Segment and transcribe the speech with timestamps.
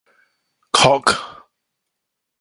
[0.81, 1.05] 硞